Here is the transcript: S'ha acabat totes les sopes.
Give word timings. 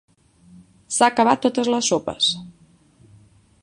S'ha 0.95 1.09
acabat 1.13 1.45
totes 1.45 1.71
les 1.75 1.93
sopes. 1.93 2.35